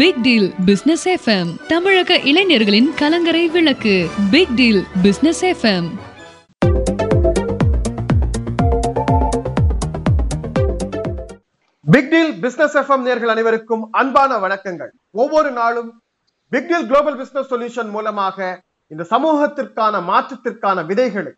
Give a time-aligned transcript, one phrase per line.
[0.00, 3.94] Big deal business FM தமிழக இளைஞர்களின் கலங்கரை விளக்கு.
[4.30, 5.88] Big deal business FM
[11.84, 14.92] big deal business FM நேர்கள் அனைவருக்கும் அன்பான வணக்கங்கள்.
[15.10, 15.90] ஒவ்வொரு நாளும்
[16.48, 18.38] big deal global business solution மூலமாக
[18.86, 21.34] இந்த சமூகத்திற்கான மாற்றத்திற்கான விதைகளை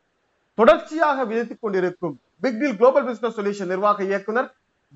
[0.55, 4.51] தொடர்ச்சியாக விதித்துக் கொண்டிருக்கும் big deal global business solution நிர்வாக இயக்குனர்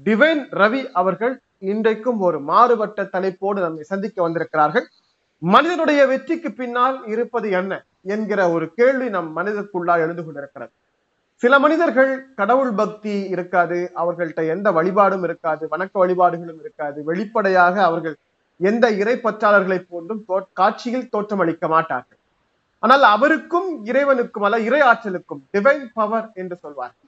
[0.04, 4.88] டிவைன் ரவி அவர்கள் இன்றைக்கும் ஒரு மாறுபட்ட தலைப்போடு நம்மை சந்திக்க வந்திருக்கிறார்கள்.
[5.38, 10.70] மனிதனுடைய வெற்றிக்கு பின்னால் இருப்பது என்ன என்கிற ஒரு கேள்வி நம் மனிதனுக்குள்ளாக எழுந்து கொண்டிருக்கிறது.
[11.34, 18.16] சில மனிதர்கள் கடவுள் பக்தி இருக்காது அவர்கள்ட்ட எந்த வழிபாடும் இருக்காது வணக்க வழிபாடுகளும் இருக்காது வெளிப்படையாக அவர்கள்
[18.58, 22.18] எந்த இறை பற்றாளர்களை போன்றும் தோ- காட்சியில் தோற்றமளிக்க மாட்டார்கள்.
[22.78, 27.05] ஆனால் அவருக்கும் இறைவனுக்கும் அல்ல இறை ஆற்றலுக்கும் டிவைன் பவர் என்று சொல்வார்கள்.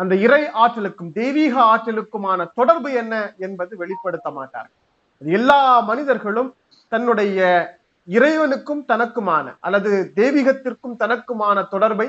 [0.00, 3.14] அந்த இறை ஆற்றலுக்கும் தெய்வீக ஆற்றலுக்குமான தொடர்பு என்ன
[3.46, 4.76] என்பது வெளிப்படுத்த மாட்டார்கள்.
[5.22, 5.60] எல்லா
[5.90, 6.50] மனிதர்களும்
[6.92, 7.40] தன்னுடைய
[8.08, 12.08] இறைவனுக்கும் தனக்குமான அல்லது தெய்வீகத்திற்கும் தனக்குமான தொடர்பை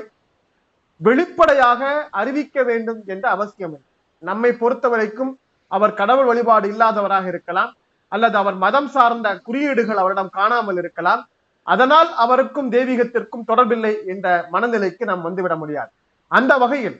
[1.00, 1.90] வெளிப்படையாக
[2.20, 3.74] அறிவிக்க வேண்டும் என்ற அவசியம்
[4.22, 5.32] நம்மை பொறுத்த வரைக்கும்
[5.72, 7.72] அவர் கடவுள் வழிபாடு இல்லாதவராக இருக்கலாம்
[8.12, 11.22] அல்லது அவர் மதம் சார்ந்த குறியீடுகள் அவரிடம் காணாமல் இருக்கலாம்.
[11.66, 15.90] அதனால் அவருக்கும் தெய்வீகத்திற்கும் தொடர்பில்லை என்ற மனநிலைக்கு நாம் வந்துவிட முடியாது.
[16.30, 16.96] அந்த வகையில்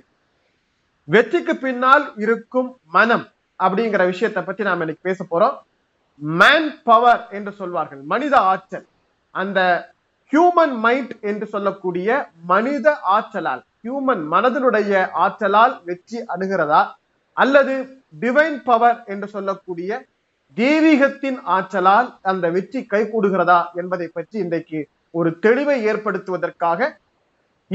[1.13, 3.25] வெற்றிக்கு பின்னால் இருக்கும் மனம்
[3.61, 5.55] அப்படிங்கிற விஷயத்தை பத்தி நாம் இன்னைக்கு பேச போறோம்.
[6.41, 8.03] மேன் பவர் என்று சொல்வார்கள்.
[8.13, 8.85] மனித ஆற்றல்.
[9.35, 9.61] அந்த
[10.33, 12.09] ஹியூமன் மைண்ட் என்று சொல்லக்கூடிய
[12.53, 14.93] மனித ஆற்றலால் ஹியூமன் மனதினுடைய
[15.25, 16.83] ஆற்றலால் வெற்றி அணுகிறதா?
[17.37, 17.75] அல்லது
[18.21, 19.91] டிவைன் பவர் என்று சொல்லக்கூடிய
[20.57, 24.81] தெய்வீகத்தின் ஆற்றலால் அந்த வெற்றி கைகூடுகிறதா என்பதை பற்றி இன்றைக்கு
[25.19, 26.91] ஒரு தெளிவை ஏற்படுத்துவதற்காக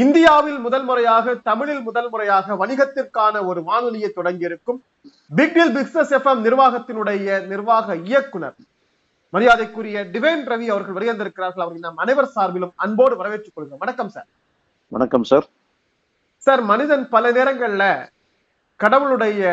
[0.02, 4.80] இந்தியாவில் முதல் முறையாக தமிழில் முதல் முறையாக வணிகத்திற்கான ஒரு வானொலியை தொடங்கியிருக்கும்
[5.38, 8.56] பிக் டீல் பிசினஸ் எஃப்எம் நிர்வாகத்தினுடைய நிர்வாக இயக்குனர்.
[9.34, 13.82] மரியாதைக்குரிய டிவைன் ரவி அவர்கள் வருகின்றிருக்கிறார்கள் அவர்கள் நாம் அனைவர் சார்பிலும் அன்போடு வரவேற்றுக் கொள்கிறோம்.
[13.84, 14.28] வணக்கம் சார்
[14.96, 15.46] வணக்கம் சார்
[16.48, 17.84] சார் மனிதன் பல நேரங்கள்ல
[18.84, 19.44] கடவுளுடைய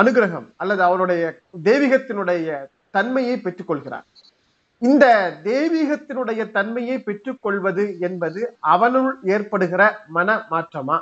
[0.00, 1.22] அனுகிரகம் அல்லது அவருடைய
[1.68, 2.48] தெய்வீகத்தினுடைய
[2.96, 4.06] தன்மையை பெற்றுக்கொள்கிறார்.
[4.82, 5.04] இந்த
[5.46, 8.40] தெய்வீகத்தினுடைய தன்மையை பெற்றுக்கொள்வது என்பது
[8.72, 9.82] அவனுள் ஏற்படுகிற
[10.16, 10.96] மன மாற்றமா?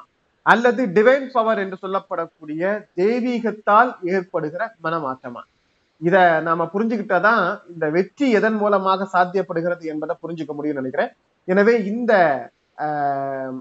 [0.46, 2.62] அல்லது டிவைன் பவர் என்று சொல்லப்படக்கூடிய
[3.00, 5.42] தெய்வீகத்தால் ஏற்படுகிற மனமாற்றமா
[6.02, 7.42] இத நாம புரிஞ்சுக்கிட்டாதான்
[7.72, 11.12] இந்த வெற்றி எதன் மூலமாக சாத்தியப்படுகிறது என்பதை புரிஞ்சுக்க முடியும்னு நினைக்கிறேன்.
[11.48, 12.12] எனவே இந்த
[12.78, 13.56] ஆஹ்,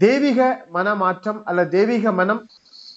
[0.00, 0.40] தெய்வீக
[0.76, 2.42] மனமாற்றம் அல்ல தெய்வீக மனம்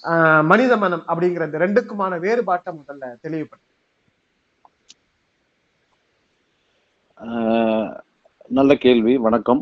[0.03, 3.65] ஆஹ், மனித மனம் அப்படிங்கிற இந்த ரெண்டுக்குமான வேறுபாட்டை முதல்ல தெளிவுபடுத்த
[8.57, 9.61] நல்ல கேள்வி வணக்கம்.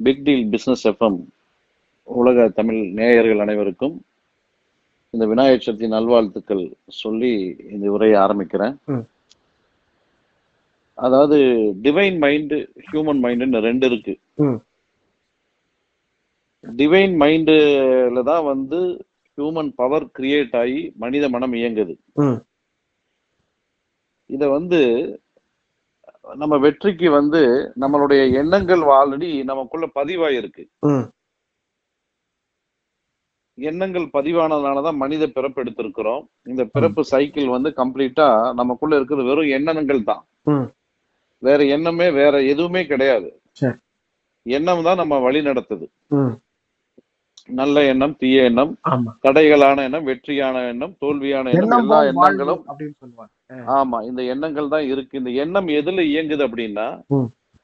[0.00, 1.18] பிக் டீல் பிசினஸ் எஃப்எம்
[2.08, 3.96] உலக தமிழ் நேயர்கள் அனைவருக்கும்
[5.14, 6.62] இந்த விநாயகர் சதுர்த்தி நல்வாழ்த்துக்கள்
[7.00, 7.32] சொல்லி
[7.74, 8.76] இந்த உரையை ஆரம்பிக்கிறேன்.
[10.98, 11.38] அதாவது
[11.86, 14.14] டிவைன் மைண்டு ஹியூமன் மைண்டுன்னு ரெண்டு இருக்கு.
[16.64, 18.80] டிவைன் மைண்டுல தான் வந்து
[19.38, 21.96] ஹியூமன் பவர் கிரியேட் ஆகி மனித மனம் இயங்குது.
[24.30, 24.80] இத வந்து
[26.24, 27.40] நம்ம வெற்றிக்கு வந்து
[27.82, 30.64] நம்மளுடைய எண்ணங்கள் ஆல்ரெடி நமக்குள்ள பதிவாயிருக்கு.
[33.58, 38.28] எண்ணங்கள் பதிவானதுனாலதான் மனித பிறப்பு எடுத்திருக்கிறோம் இந்த பிறப்பு சைக்கிள் வந்து கம்ப்ளீட்டா
[38.60, 40.22] நமக்குள்ள இருக்கிறது வெறும் எண்ணங்கள் தான்.
[41.42, 43.28] வேற எண்ணமே வேற எதுவுமே கிடையாது.
[44.46, 45.86] எண்ணம் தான் நம்ம வழி நடத்துது.
[47.48, 48.70] நல்ல எண்ணம் தீய எண்ணம்
[49.24, 52.62] தடைகளான எண்ணம் வெற்றியான எண்ணம் தோல்வியான எண்ணம் எல்லா எண்ணங்களும்
[53.78, 55.18] ஆமா இந்த எண்ணங்கள் தான் இருக்கு.
[55.20, 56.86] இந்த எண்ணம் எதுல இயங்குது அப்படின்னா.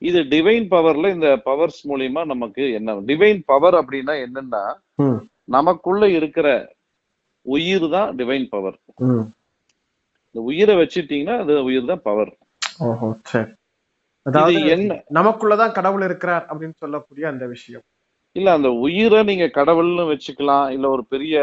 [0.02, 4.62] இது டிவைன் பவர்ல இந்த பவர்ஸ் மூலியமா நமக்கு என்ன டிவைன் பவர் அப்படின்னா என்னன்னா.
[5.56, 6.48] நமக்குள்ள இருக்கிற
[7.47, 8.78] உயிர் தான் டிவைன் பவர்.
[10.30, 12.32] இந்த உயிரை வச்சுட்டீங்கன்னா அது உயிர் தான் பவர்
[15.18, 17.84] நமக்குள்ளதான் கடவுள் இருக்கிறார் அப்படின்னு சொல்லக்கூடிய அந்த விஷயம்.
[18.36, 21.36] இல்ல அந்த உயிரை நீங்க கடவுள்னு வச்சுக்கலாம் இல்ல ஒரு பெரிய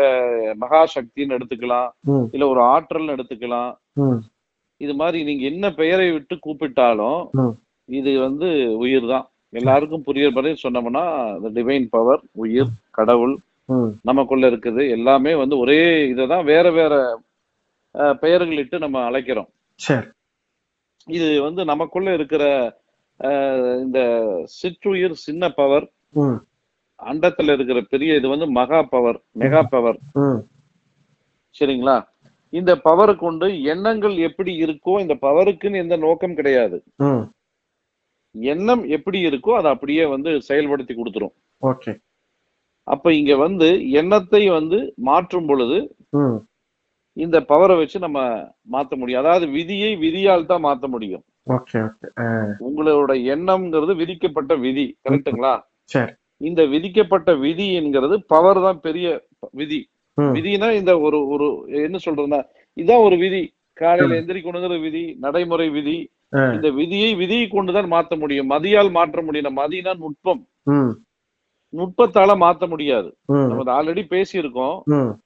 [0.57, 1.89] மகா சக்தின்னு எடுத்துக்கலாம்.
[2.33, 3.71] இல்ல ஒரு ஆற்றல்னு எடுத்துக்கலாம்.
[4.81, 7.22] இது மாதிரி நீங்க என்ன பெயரை விட்டு கூப்பிட்டாலும்.
[7.89, 8.47] இது வந்து
[8.79, 11.03] உயிர் தான் எல்லாருக்கும் புரியுற மாதிரி சொன்னோம்னா
[11.55, 13.35] டிவைன் பவர் உயிர் கடவுள்.
[14.05, 15.79] நமக்குள்ள இருக்குது எல்லாமே வந்து ஒரே
[16.11, 16.93] இததான் வேற வேற
[17.95, 19.49] அஹ், பெயர்களிட்டு நம்ம அழைக்கிறோம்
[21.07, 22.43] இது வந்து நமக்குள்ள இருக்கிற
[23.83, 23.99] இந்த
[24.57, 25.87] சிற்றுயிர் சின்ன பவர்.
[26.99, 29.97] அண்டத்துல இருக்கிற பெரிய இது வந்து மகா பவர் மெகா பவர்.
[31.59, 31.97] சரிங்களா?
[32.53, 36.78] இந்த பவரை கொண்டு எண்ணங்கள் எப்படி இருக்கோ இந்த பவருக்குன்னு எந்த நோக்கம் கிடையாது.
[38.35, 41.34] எண்ணம் எப்படி இருக்கோ அதை அப்படியே வந்து செயல்படுத்தி கொடுத்துரும்.
[41.64, 41.94] ஓகே.
[42.88, 43.67] அப்ப இங்க வந்து
[44.02, 44.78] எண்ணத்தை வந்து
[45.09, 45.79] மாற்றும் பொழுது.
[47.17, 48.20] இந்த பவரை வச்சு நம்ம
[48.73, 49.22] மாத்த முடியும்.
[49.23, 51.23] அதாவது விதியை விதியால் தான் மாத்த முடியும்.
[52.67, 55.53] உங்களோட எண்ணம்ங்கிறது விதிக்கப்பட்ட விதி கரெக்ட்டுங்களா
[55.96, 56.14] சரி.
[56.41, 59.07] இந்த விதிக்கப்பட்ட விதி என்கிறது பவர் தான் பெரிய
[59.51, 59.79] விதி.
[60.17, 61.47] விதினா இந்த ஒரு ஒரு
[61.87, 62.39] என்ன சொல்றதுன்னா
[62.78, 63.41] இதான் ஒரு விதி.
[63.81, 65.97] காலையில எந்திரிக்கணுங்கிற விதி நடைமுறை விதி.
[66.55, 68.49] இந்த விதியை விதியை கொண்டுதான் மாத்த முடியும்.
[68.49, 69.57] மதியால் மாற்ற முடியும்.
[69.57, 70.41] மதினா நுட்பம்.
[71.79, 73.09] நுட்பத்தால மாத்த முடியாது.
[73.50, 74.76] நம்ம ஆல்ரெடி பேசியிருக்கோம்.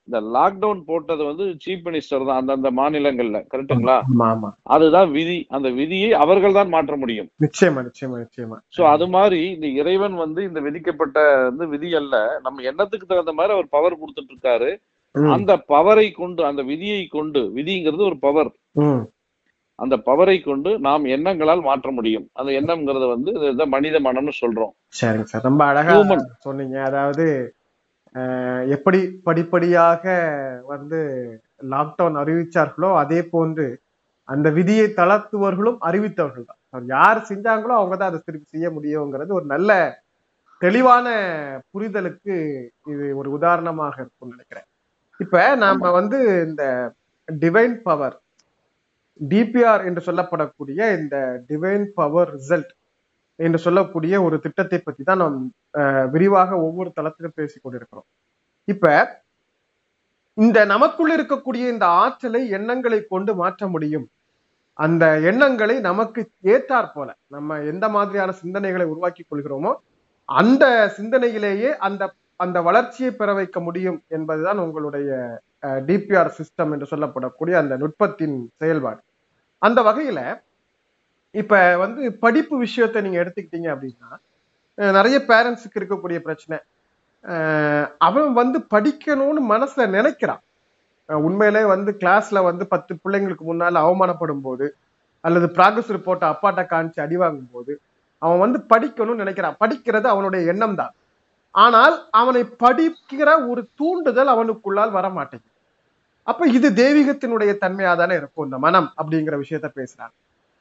[0.08, 3.40] இந்த லாக்டவுன் போட்டது வந்து சீஃப் மினிஸ்டர் தான் அந்தந்த மாநிலங்கள்ல
[4.30, 5.38] ஆமா அதுதான் விதி.
[5.58, 7.30] அந்த விதியை அவர்கள் தான் மாற்ற முடியும்.
[7.46, 8.58] நிச்சயமா நிச்சயமா நிச்சயமா.
[8.78, 11.20] சோ அது மாதிரி இந்த இறைவன் வந்து இந்த விதிக்கப்பட்ட
[11.50, 12.16] வந்து விதி அல்ல.
[12.46, 14.72] நம்ம எண்ணத்துக்கு தகுந்த மாதிரி அவர் பவர் கொடுத்துட்டு இருக்காரு.
[15.36, 18.52] அந்த பவரை கொண்டு அந்த விதியை கொண்டு விதிங்கிறது ஒரு பவர்
[19.84, 22.26] அந்த பவரை கொண்டு நாம் எண்ணங்களால் மாற்ற முடியும்.
[22.40, 24.74] அந்த எண்ணம்ங்கிறது வந்து மனித மனம்னு சொல்றோம்.
[25.00, 25.48] சரிங்க சார்.
[25.50, 25.96] ரொம்ப அழகா.
[26.48, 26.78] சொன்னீங்க.
[26.90, 27.26] அதாவது
[28.76, 30.06] எப்படி படிப்படியாக
[30.72, 31.00] வந்து
[31.74, 33.68] லாக்டவுன் அறிவிச்சார்களோ அதே போன்று
[34.28, 36.88] அந்த விதியை தளர்த்துவர்களும் அறிவித்தவர்கள் தான்.
[36.96, 39.72] யார் செஞ்சாங்களோ அவங்க தான் அதை திருப்பி செய்ய முடியுங்கிறது ஒரு நல்ல
[40.62, 41.08] தெளிவான
[41.74, 42.36] புரிதலுக்கு
[42.92, 44.68] இது ஒரு உதாரணமாக இருக்கும்னு நினைக்கிறேன்.
[45.24, 46.64] இப்ப நாம வந்து இந்த
[47.28, 48.18] டிவைன் பவர்
[49.22, 51.16] டிபிஆர் என்று சொல்லப்படக்கூடிய இந்த
[51.50, 52.72] டிவைன் பவர் ரிசல்ட்
[53.40, 55.38] என்று சொல்லக்கூடிய ஒரு திட்டத்தை பத்தி தான் நாம்
[56.16, 58.08] விரிவாக ஒவ்வொரு தளத்திலும் பேசிக்கொண்டிருக்கிறோம்
[58.68, 58.86] இப்ப
[60.38, 64.08] இந்த நமக்குள் இருக்கக்கூடிய இந்த ஆற்றலை எண்ணங்களை கொண்டு மாற்ற முடியும்.
[64.80, 66.22] அந்த எண்ணங்களை நமக்கு
[66.54, 69.72] ஏற்றாற் போல நம்ம எந்த மாதிரியான சிந்தனைகளை உருவாக்கி கொள்கிறோமோ
[70.30, 70.66] அந்த
[70.98, 72.04] சிந்தனையிலேயே அந்த
[72.40, 75.10] அந்த வளர்ச்சியை பெற வைக்க முடியும் என்பதுதான் உங்களுடைய
[75.90, 79.02] டிபிஆர் சிஸ்டம் என்று சொல்லப்படக்கூடிய அந்த நுட்பத்தின் செயல்பாடு.
[79.62, 80.20] அந்த வகையில
[81.36, 84.10] இப்ப வந்து படிப்பு விஷயத்தை நீங்க எடுத்துக்கிட்டீங்க அப்படின்னா
[84.78, 86.58] நிறைய பேரண்ட்ஸுக்கு இருக்கக்கூடிய பிரச்சனை.
[88.08, 90.42] அவன் வந்து படிக்கணும்னு மனசுல நினைக்கிறான்.
[91.10, 94.68] உண்மையிலே வந்து கிளாஸ்ல வந்து பத்து பிள்ளைங்களுக்கு முன்னால அவமானப்படும் போது
[95.24, 97.74] அல்லது ப்ராக்ரஸ் ரிப்போர்ட்டை அப்பாட்ட காமிச்சு அடி வாங்கும் போது
[98.22, 99.60] அவன் வந்து படிக்கணும்னு நினைக்கிறான்.
[99.64, 100.94] படிக்கிறது அவனுடைய எண்ணம் தான்
[101.56, 105.51] ஆனால் அவனை படிக்கிற ஒரு தூண்டுதல் அவனுக்குள்ளால் வர மாட்டேங்குது
[106.28, 110.14] அப்ப இது தெய்வீகத்தினுடைய தன்மையா தானே இருக்கும் இந்த மனம் அப்படிங்கிற விஷயத்த பேசுறாங்க.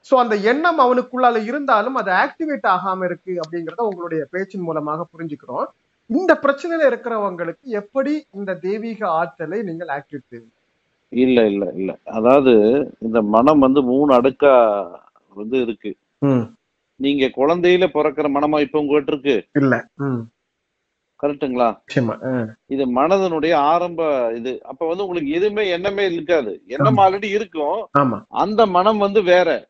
[0.06, 5.66] சோ அந்த எண்ணம் அவனுக்குள்ளால இருந்தாலும் அது ஆக்டிவேட் ஆகாம இருக்கு அப்படிங்கறத உங்களுடைய பேச்சின் மூலமாக புரிஞ்சுக்கிறோம்.
[6.10, 10.54] இந்த பிரச்சனையில இருக்கிறவங்களுக்கு எப்படி இந்த தெய்வீக ஆற்றலை நீங்கள் ஆக்டிவேட் செய்வீங்க?
[11.12, 11.90] இல்ல இல்ல இல்ல.
[12.18, 12.52] அதாவது
[13.06, 14.54] இந்த மனம் வந்து மூணு அடுக்கா
[15.36, 15.90] வந்து இருக்கு.
[17.00, 19.36] நீங்க குழந்தையில பிறக்கிற மனமா இப்ப உங்ககிட்ட இருக்கு.
[19.60, 19.74] இல்ல.
[22.24, 24.60] ஆ, இது மனதனுடைய ஆரம்ப இது.
[24.62, 26.62] அப்ப வந்து உங்களுக்கு எதுவுமே எண்ணமே இருக்காது.
[26.66, 27.88] எண்ணம் ஆல்ரெடி இருக்கும்.
[28.28, 29.68] அந்த மனம் வந்து வேற.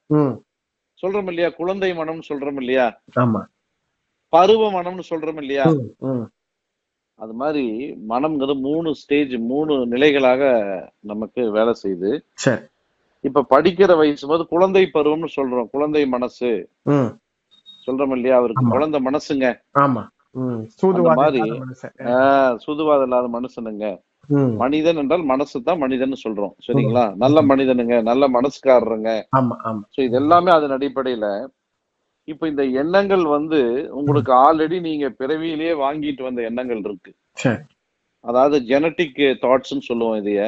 [1.02, 1.48] சொல்றோம் இல்லையா?
[1.48, 3.00] குழந்தை மனம்னு சொல்றோம் இல்லையா?
[4.28, 5.64] பருவ மனம்னு சொல்றோம் இல்லையா?
[7.14, 10.42] அது மாதிரி மனம்ங்கிறது மூணு ஸ்டேஜ் மூணு நிலைகளாக
[11.00, 12.20] நமக்கு வேலை செய்யுது.
[13.20, 15.70] இப்ப படிக்கிற வயசு போது குழந்தை பருவம்னு சொல்றோம்.
[15.70, 16.68] குழந்தை மனசு.
[17.86, 18.36] சொல்றோம் இல்லையா?
[18.36, 18.64] அவருக்கு.
[18.70, 19.60] குழந்தை மனசுங்க.
[19.80, 20.06] ஆமா.
[21.12, 21.94] மாதிரி, இல்லாத மனுஷன்.
[22.12, 23.86] ஆஹ் சுதுவாத இல்லாத மனுஷனுங்க.
[24.58, 26.52] மனிதன் என்றால் மனசு தான் மனிதன் சொல்றோம்.
[26.66, 27.04] சரிங்களா?
[27.16, 29.10] நல்ல மனிதனுங்க நல்ல மனசுக்காரருங்க.
[29.94, 31.26] சோ இது எல்லாமே அதன் அடிப்படையில
[32.28, 33.58] இப்ப இந்த எண்ணங்கள் வந்து
[33.92, 37.12] உங்களுக்கு ஆல்ரெடி நீங்க பிறவியிலேயே வாங்கிட்டு வந்த எண்ணங்கள் இருக்கு.
[38.24, 40.42] அதாவது ஜெனட்டிக் தாட்ஸ்னு சொல்லுவோம் இதைய.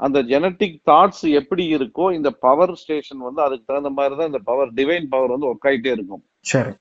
[0.00, 4.72] அந்த ஜெனட்டிக் தாட்ஸ் எப்படி இருக்கோ இந்த பவர் ஸ்டேஷன் வந்து அதுக்கு தகுந்த மாதிரி தான் இந்த பவர்
[4.74, 6.22] டிவைன் பவர் வந்து ஒர்க் ஆயிட்டே இருக்கும்.
[6.44, 6.72] சரி.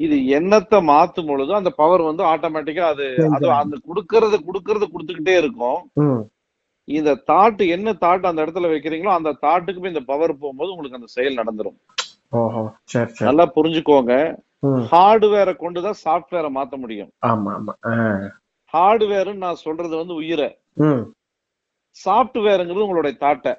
[0.00, 5.80] இது எண்ணத்தை மாத்தும் பொழுது அந்த பவர் வந்து ஆட்டோமேட்டிக்கா அது அது அந்த கொடுக்கறது கொடுக்கறது கொடுத்துக்கிட்டே இருக்கும்.
[6.88, 11.40] இந்த தாட் என்ன தாட் அந்த இடத்துல வைக்கிறீங்களோ அந்த தாட்டுக்கு இந்த பவர் போகும்போது உங்களுக்கு அந்த செயல்
[11.40, 11.76] நடந்துரும்.
[13.20, 14.14] நல்லா புரிஞ்சுக்கோங்க.
[14.92, 17.10] ஹார்ட்வேரை கொண்டுதான் சாஃப்ட்வேரை மாத்த முடியும்.
[17.28, 17.72] ஆமா ஆமா.
[17.86, 17.92] ஆ,
[18.74, 20.48] ஹார்ட்வேர்னு நான் சொல்றது வந்து உயிரை.
[21.96, 23.52] சாஃப்ட்வேருங்கிறது உங்களுடைய தாட்டை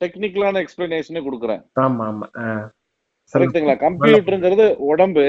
[0.00, 1.62] டெக்னிக்கலான எக்ஸ்பிளனேஷனே கொடுக்குறேன்.
[3.32, 5.26] கரெக்ட்டுங்களா கம்ப்யூட்டருங்கிறது உடம்பு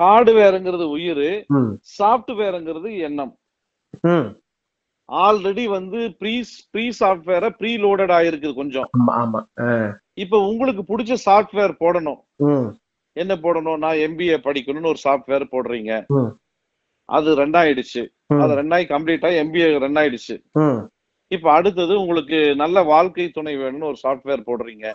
[0.00, 1.24] ஹார்ட்வேருங்கிறது உயிர்
[1.98, 3.32] சாஃப்ட்வேருங்கிறது எண்ணம்.
[5.08, 6.32] ஆல்ரெடி வந்து ப்ரீ
[6.70, 8.88] ப்ரீ சாஃப்ட்வேரை ப்ரீ லோடட் ஆயிருக்குது கொஞ்சம்.
[10.14, 12.20] இப்போ உங்களுக்கு பிடிச்ச சாஃப்ட்வேர் போடணும்.
[13.16, 13.78] என்ன போடணும்?
[13.78, 15.92] நான் எம்பிஏ படிக்கணும்னு ஒரு சாஃப்ட்வேர் போடுறீங்க.
[17.08, 18.40] அது ரெண்டாயிடுச்சு ம்.
[18.40, 20.80] அது ரெண்டாயி கம்ப்ளீட் ஆகி எம்பிஏ ரெண்டாயிடுச்சு ம்.
[21.30, 24.86] இப்ப அடுத்தது உங்களுக்கு நல்ல வாழ்க்கை துணை வேணும்னு ஒரு சாஃப்ட்வேர் போடுறீங்க.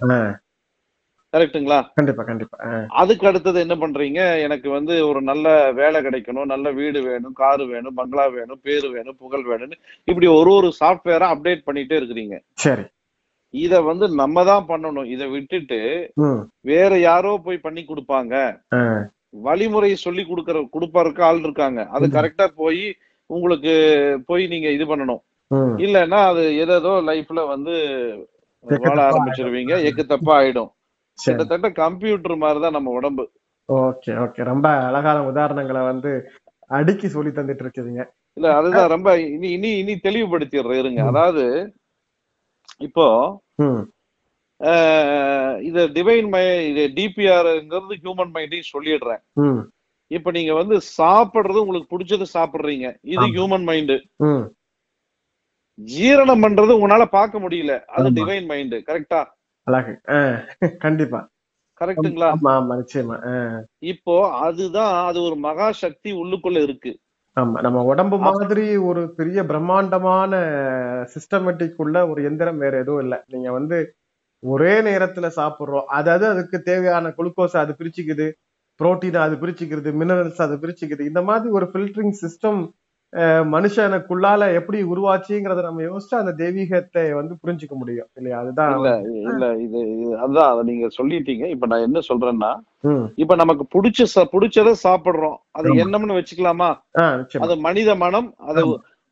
[1.33, 1.77] ஆ, கரெக்ட்டுங்களா?
[1.95, 2.57] கண்டிப்பா கண்டிப்பா.
[2.93, 4.19] அதுக்கு அடுத்தது என்ன பண்றீங்க?
[4.39, 6.51] எனக்கு வந்து ஒரு நல்ல வேலை கிடைக்கணும்.
[6.53, 11.27] நல்ல வீடு வேணும் காரு வேணும் பங்களா வேணும் பேரு வேணும் புகழ் வேணும்னு இப்படி ஒரு ஒரு சாஃப்ட்வேரை
[11.33, 12.37] அப்டேட் பண்ணிட்டே இருக்கிறீங்க.
[12.65, 12.85] சரி.
[13.53, 15.09] இத வந்து நம்ம தான் பண்ணணும்.
[15.15, 15.79] இதை விட்டுட்டு
[16.61, 18.35] வேற யாரோ போய் பண்ணி கொடுப்பாங்க.
[19.45, 21.87] வழிமுறை சொல்லி கொடுக்கற கொடுப்பாருக்கு ஆள் இருக்காங்க.
[21.91, 22.05] அது.
[22.17, 22.85] கரெக்டா போய்
[23.29, 23.73] உங்களுக்கு
[24.25, 25.21] போய் நீங்க இது பண்ணணும்.
[25.85, 27.73] இல்லைன்னா அது ஏதேதோ லைஃப்ல வந்து
[28.65, 29.73] வாழ ஆரம்பிச்சிருவீங்க.
[29.89, 30.71] எக்கு தப்பா ஆயிடும்.
[31.19, 33.25] கிட்டத்தட்ட கம்ப்யூட்டர் மாதிரிதான் நம்ம உடம்பு.
[33.69, 34.41] Okay okay.
[34.43, 36.11] ரொம்ப அழகான உதாரணங்களை வந்து
[36.69, 38.03] அடுக்கி சொல்லி தந்துட்டு இருக்கீங்க.
[38.37, 41.01] இல்ல அதுதான் ரொம்ப இனி இனி இனி தெளிவுபடுத்திடுறேன் இருங்க.
[41.11, 41.43] அதாவது
[42.79, 43.05] இப்போ
[45.67, 49.21] இது டிவைன் மை இது டிபிஆர்ங்கிறது ஹியூமன் மைண்டையும் சொல்லிடுறேன்.
[50.11, 52.87] இப்ப நீங்க வந்து சாப்பிடுறது உங்களுக்கு பிடிச்சது சாப்பிடுறீங்க.
[53.13, 53.25] இது.
[53.35, 53.97] ஹியூமன் மைண்டு
[55.79, 57.75] ஜீரணம் பண்றது உங்களால பார்க்க முடியல.
[57.95, 58.09] அது.
[58.19, 59.21] டிவைன் மைண்டு கரெக்டா
[59.67, 59.93] அழகு.
[60.09, 60.17] ஆ,
[60.79, 61.19] கண்டிப்பா.
[61.81, 62.27] கரெக்ட்டுங்களா?
[62.33, 63.33] ஆமா ஆமா நிச்சயமா ஆ,
[63.91, 66.91] இப்போ அதுதான் அது ஒரு மகா சக்தி உள்ளுக்குள்ள இருக்கு.
[67.37, 70.33] ஆமா நம்ம உடம்பு மாதிரி ஒரு பெரிய பிரம்மாண்டமான
[71.13, 73.15] சிஸ்டமேட்டிக் உள்ள ஒரு எந்திரம் வேற எதுவும் இல்ல.
[73.27, 73.77] நீங்க வந்து
[74.43, 75.87] ஒரே நேரத்துல சாப்பிடுறோம்.
[75.93, 78.27] அதாவது அதுக்கு தேவையான குளுக்கோஸ் அது பிரிச்சுக்குது
[78.79, 81.03] புரோட்டீன் அது பிரிச்சுக்கிறது மினரல்ஸ் அது பிரிச்சுக்குது.
[81.07, 82.61] இந்த மாதிரி ஒரு ஃபில்டரிங் சிஸ்டம்
[83.43, 88.09] மனுஷனுக்குள்ளால எப்படி உருவாச்சுங்கிறத நம்ம யோசிச்சா அந்த தெய்வீகத்தை வந்து புரிஞ்சுக்க முடியும்.
[88.13, 88.39] இல்லையா?
[88.39, 89.79] அதுதான் இல்ல இல்ல இது
[90.17, 91.45] அதான் அதை நீங்க சொல்லிட்டீங்க.
[91.45, 92.61] இப்ப நான் என்ன சொல்றேன்னா
[93.15, 95.37] இப்ப நமக்கு பிடிச்ச பிடிச்சதை சாப்பிடுறோம்.
[95.51, 95.69] அது.
[95.69, 96.77] என்னம்னு வச்சுக்கலாமா?
[97.39, 98.63] அது மனித மனம் அதை.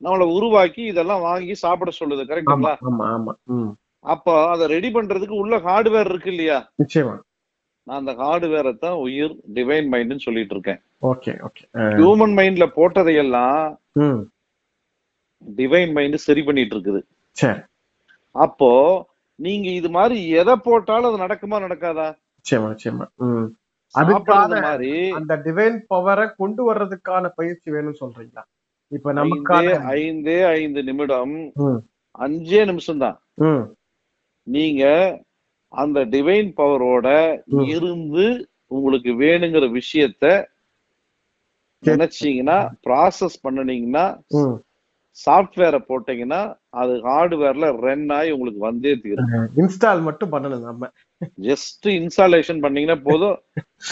[0.01, 2.24] நம்மள உருவாக்கி இதெல்லாம் வாங்கி சாப்பிட சொல்லுது
[3.46, 3.75] ம்.
[4.00, 6.72] அப்போ அதை ரெடி பண்றதுக்கு உள்ள ஹார்ட்வேர் இருக்கு இல்லையா?
[6.84, 7.20] நிச்சயமா.
[7.84, 10.81] நான் அந்த ஹார்ட்வேரை தான் உயிர் டிவைன் மைண்ட்னு சொல்லிட்டு இருக்கேன்.
[11.01, 11.63] Okay okay.
[11.96, 13.62] ஹியூமன் மைண்ட்ல போட்டதையெல்லாம்
[15.55, 17.01] டிவைன் மைண்ட் சரி பண்ணிட்டு இருக்குது
[17.38, 17.62] சரி
[18.36, 18.72] அப்போ
[19.39, 22.08] நீங்க இது மாதிரி எதை போட்டாலும் அது நடக்குமா நடக்காதா?
[22.39, 23.05] நிச்சயமா நிச்சயமா.
[23.96, 28.43] அதுக்கான மாதிரி அந்த டிவைன் பவரை கொண்டு வர்றதுக்கான பயிற்சி வேணும்னு சொல்றீங்களா?
[28.91, 29.65] இப்ப நமக்கான
[29.98, 31.36] ஐந்தே ஐந்து நிமிடம்
[32.15, 33.17] அஞ்சே நிமிஷம் தான்
[34.48, 34.84] நீங்க
[35.74, 37.08] அந்த டிவைன் பவரோட.
[37.74, 38.25] இருந்து
[38.72, 40.25] உங்களுக்கு வேணுங்கிற விஷயத்த.
[41.86, 42.58] நினைச்சீங்கன்னா
[42.88, 44.06] ப்ராசஸ் பண்ணுனீங்கன்னா.
[45.18, 49.32] சாஃப்ட்வேரை போட்டீங்கன்னா அது ஹார்ட்வேர்ல ரன் ஆகி உங்களுக்கு வந்தே தீரும்.
[49.56, 50.90] இன்ஸ்டால் மட்டும் பண்ணணும் நம்ம.
[51.42, 53.38] ஜஸ்ட் இன்ஸ்டாலேஷன் பண்ணீங்கன்னா போதும்.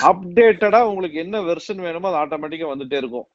[0.03, 3.27] அப்டேட்டடா உங்களுக்கு என்ன வெர்ஷன் வேணுமோ அது ஆட்டோமேட்டிக்கா வந்துட்டே இருக்கும்.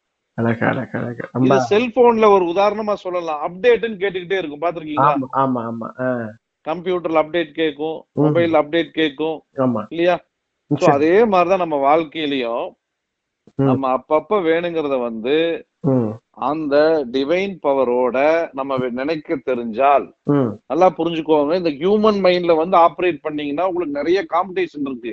[1.70, 3.42] செல்போன்ல ஒரு உதாரணமா சொல்லலாம்.
[3.46, 4.60] அப்டேட்னு கேட்டுக்கிட்டே இருக்கும்.
[4.60, 5.88] பாத்திருக்கீங்களா ஆமா ஆமா
[6.68, 8.04] கம்ப்யூட்டர்ல அப்டேட் கேட்கும்.
[8.12, 9.44] மொபைல் அப்டேட் கேட்கும்.
[9.56, 9.82] ஆமா.
[9.88, 10.16] இல்லையா.
[10.94, 12.64] அதே மாதிரிதான் நம்ம வாழ்க்கையிலயும்.
[13.68, 15.34] நம்ம அப்பப்ப வேணுங்கிறத வந்து
[16.48, 16.74] அந்த
[17.14, 18.18] டிவைன் பவரோட
[18.52, 20.06] நம்ம நினைக்க தெரிஞ்சால்
[20.70, 25.12] நல்லா புரிஞ்சுக்கோங்க இந்த ஹியூமன் மைண்ட்ல வந்து ஆப்ரேட் பண்ணீங்கன்னா உங்களுக்கு நிறைய காம்படிஷன் இருக்கு.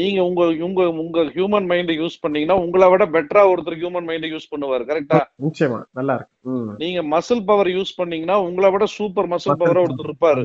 [0.00, 4.50] நீங்க உங்க உங்க உங்க ஹியூமன் மைண்டை யூஸ் பண்ணீங்கன்னா உங்களை விட பெட்டரா ஒருத்தர் ஹியூமன் மைண்டை யூஸ்
[4.52, 4.84] பண்ணுவார்.
[4.90, 5.80] கரெக்டா நிச்சயமா.
[6.00, 6.34] நல்லா இருக்கு.
[6.82, 10.44] நீங்க மசில் பவர் யூஸ் பண்ணீங்கன்னா உங்களை விட சூப்பர் மசில் பவர் ஒருத்தர் இருப்பாரு.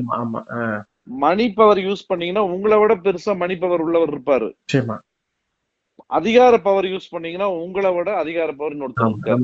[1.24, 4.48] மணி பவர் யூஸ் பண்ணீங்கன்னா உங்களை விட பெருசா மணி பவர் உள்ளவர் இருப்பாரு.
[6.16, 8.76] அதிகார பவர் யூஸ் பண்ணீங்கன்னா உங்களை விட அதிகார பவர்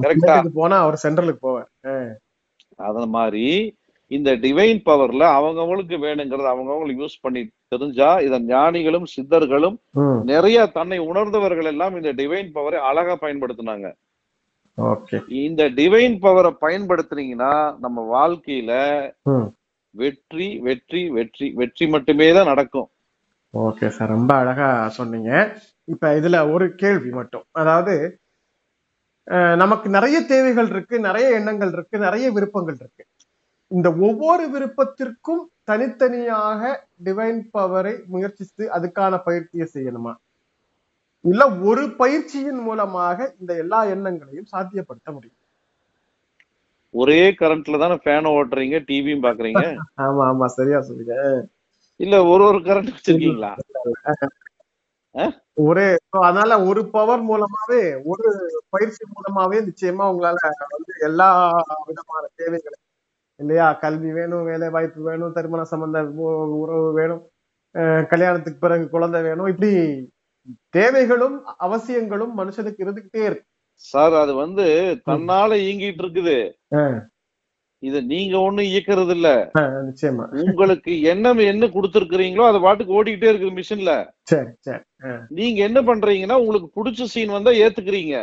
[0.04, 1.70] கரெக்டா போனா அவர் சென்ட்ரலுக்கு போவார்.
[1.86, 1.94] ஆ,
[2.80, 3.46] அத மாதிரி
[4.10, 9.76] இந்த டிவைன் பவர்ல அவங்கவங்களுக்கு வேணுங்கிறத அவங்கவங்களுக்கு யூஸ் பண்ணி தெரிஞ்சா இத ஞானிகளும் சித்தர்களும்
[10.24, 13.86] நிறைய தன்னை உணர்ந்தவர்கள் எல்லாம் இந்த டிவைன் பவரை அழகா பயன்படுத்தினாங்க.
[15.42, 18.72] இந்த டிவைன் பவரை பயன்படுத்துனீங்கன்னா நம்ம வாழ்க்கையில
[19.94, 22.88] வெற்றி வெற்றி வெற்றி வெற்றி மட்டுமே தான் நடக்கும்.
[23.54, 24.14] Okay sir.
[24.16, 25.30] ரொம்ப அழகா சொன்னீங்க.
[25.88, 27.46] இப்ப இதுல ஒரு கேள்வி மட்டும்.
[27.60, 27.94] அதாவது
[29.62, 33.04] நமக்கு நிறைய தேவைகள் இருக்கு நிறைய எண்ணங்கள் இருக்கு நிறைய விருப்பங்கள் இருக்கு.
[33.70, 36.60] இந்த ஒவ்வொரு விருப்பத்திற்கும் தனித்தனியாக
[37.06, 40.12] டிவைன் பவரை முயற்சித்து அதுக்கான பயிற்சியை செய்யணுமா?
[41.24, 45.40] இல்ல ஒரு பயிற்சியின் மூலமாக இந்த எல்லா எண்ணங்களையும் சாத்தியப்படுத்த முடியும்?
[46.94, 49.64] ஒரே கரண்ட்ல தானே ஃபேன் ஓட்டுறீங்க டிவியும் பாக்குறீங்க?
[50.06, 50.48] ஆமா ஆமா.
[50.58, 51.16] சரியா சொல்லுங்க
[52.00, 53.52] இல்ல ஒரு ஒரு கரண்ட் வச்சிருக்கீங்களா?
[55.64, 55.86] ஒரே
[56.20, 58.28] அதனால ஒரு பவர் மூலமாவே ஒரு
[58.68, 60.38] பயிற்சி மூலமாவே நிச்சயமா உங்களால
[60.74, 61.28] வந்து எல்லா
[61.88, 62.78] விதமான தேவைகளை
[63.40, 63.66] இல்லையா?
[63.82, 66.00] கல்வி வேணும் வேலை வாய்ப்பு வேணும் திருமண சம்பந்த
[66.62, 67.22] உறவு வேணும்
[68.10, 69.72] கல்யாணத்துக்கு பிறகு குழந்தை வேணும் இப்படி
[70.76, 73.46] தேவைகளும் அவசியங்களும் மனுஷனுக்கு இருந்துகிட்டே இருக்கு.
[73.84, 74.66] சார் அது வந்து
[75.08, 76.36] தன்னால இயங்கிட்டு இருக்குது.
[77.88, 79.28] இத நீங்க ஒண்ணும் இயக்குறது இல்ல
[79.88, 80.24] நிச்சயமா.
[80.44, 83.92] உங்களுக்கு என்ன என்ன கொடுத்துருக்கீங்களோ அது பாட்டுக்கு ஓடிக்கிட்டே இருக்குது மிஷின்ல.
[85.38, 88.16] நீங்க என்ன பண்றீங்கன்னா உங்களுக்கு பிடிச்ச சீன் வந்தா ஏத்துக்கிறீங்க.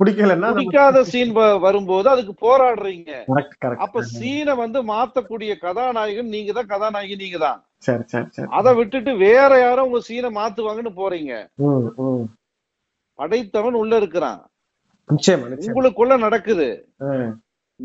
[0.00, 1.32] பிடிக்கலன்னா பிடிக்காத சீன்
[1.66, 3.10] வரும்போது அதுக்கு போராடுறீங்க.
[3.86, 7.60] அப்ப சீனை வந்து மாத்தக்கூடிய கதாநாயகன் நீங்க தான் கதாநாயகி நீங்க தான்.
[8.58, 11.34] அதை விட்டுட்டு வேற யாரும் உங்க சீனை மாத்துவாங்கன்னு போறீங்க.
[13.18, 14.40] படைத்தவன் உள்ள இருக்கிறான்.
[15.66, 16.68] உங்களுக்குள்ள நடக்குது.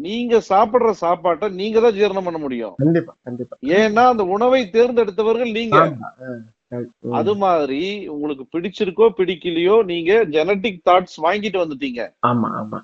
[0.06, 2.76] நீங்க சாப்பிடுற சாப்பாட்டை நீங்க தான் ஜீரணம் பண்ண முடியும்.
[2.84, 3.56] கண்டிப்பா கண்டிப்பா.
[3.80, 5.80] ஏன்னா அந்த உணவை தேர்ந்தெடுத்தவர்கள் நீங்க.
[7.20, 7.82] அது மாதிரி
[8.14, 12.02] உங்களுக்கு பிடிச்சிருக்கோ பிடிக்கலையோ நீங்க ஜெனட்டிக் தாட்ஸ் வாங்கிட்டு வந்துட்டீங்க.
[12.30, 12.80] ஆமா ஆமா